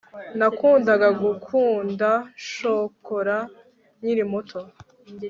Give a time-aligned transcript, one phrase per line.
[0.39, 2.09] nakundaga gukunda
[2.49, 3.37] shokora
[3.99, 4.59] nkiri muto